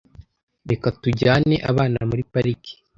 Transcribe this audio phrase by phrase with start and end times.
[0.69, 2.73] Reka tujyane abana muri pariki.